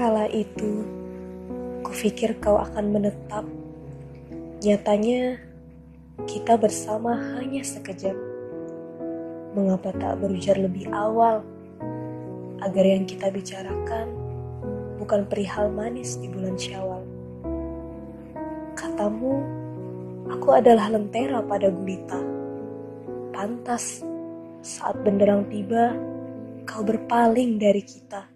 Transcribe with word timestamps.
Kala 0.00 0.32
itu, 0.32 0.80
kupikir 1.84 2.32
kau 2.40 2.56
akan 2.56 2.88
menetap. 2.88 3.44
Nyatanya, 4.64 5.36
kita 6.24 6.56
bersama 6.56 7.20
hanya 7.36 7.60
sekejap. 7.60 8.16
Mengapa 9.52 9.92
tak 9.92 10.24
berujar 10.24 10.56
lebih 10.56 10.88
awal? 10.88 11.44
Agar 12.64 12.88
yang 12.88 13.04
kita 13.04 13.28
bicarakan 13.28 14.08
bukan 14.96 15.28
perihal 15.28 15.68
manis 15.68 16.16
di 16.16 16.32
bulan 16.32 16.56
syawal. 16.56 17.04
Katamu, 18.72 19.36
aku 20.32 20.48
adalah 20.56 20.96
lentera 20.96 21.44
pada 21.44 21.68
gulita. 21.68 22.16
Pantas, 23.36 24.00
saat 24.64 24.96
benderang 25.04 25.44
tiba, 25.52 25.92
kau 26.64 26.80
berpaling 26.80 27.60
dari 27.60 27.84
kita. 27.84 28.29